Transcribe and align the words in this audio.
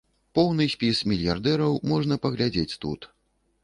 Поўны 0.37 0.65
спіс 0.75 1.03
мільярдэраў 1.13 1.79
можна 1.95 2.21
паглядзець 2.27 2.79
тут. 2.85 3.01